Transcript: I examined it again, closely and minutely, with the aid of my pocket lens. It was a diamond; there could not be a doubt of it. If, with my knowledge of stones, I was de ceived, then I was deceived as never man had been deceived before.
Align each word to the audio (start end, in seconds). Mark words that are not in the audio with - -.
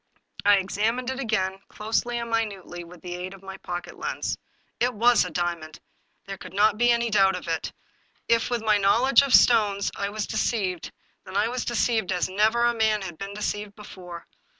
I 0.43 0.55
examined 0.57 1.11
it 1.11 1.19
again, 1.19 1.59
closely 1.67 2.17
and 2.17 2.31
minutely, 2.31 2.83
with 2.83 3.03
the 3.03 3.13
aid 3.13 3.35
of 3.35 3.43
my 3.43 3.57
pocket 3.57 3.99
lens. 3.99 4.35
It 4.79 4.95
was 4.95 5.23
a 5.23 5.29
diamond; 5.29 5.79
there 6.25 6.39
could 6.39 6.55
not 6.55 6.75
be 6.75 6.91
a 6.91 7.11
doubt 7.11 7.35
of 7.35 7.47
it. 7.47 7.71
If, 8.27 8.49
with 8.49 8.63
my 8.63 8.79
knowledge 8.79 9.21
of 9.21 9.31
stones, 9.35 9.91
I 9.95 10.09
was 10.09 10.25
de 10.25 10.37
ceived, 10.37 10.89
then 11.23 11.37
I 11.37 11.49
was 11.49 11.65
deceived 11.65 12.11
as 12.11 12.27
never 12.27 12.73
man 12.73 13.03
had 13.03 13.19
been 13.19 13.35
deceived 13.35 13.75
before. 13.75 14.25